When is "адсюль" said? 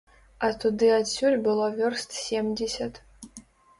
0.99-1.37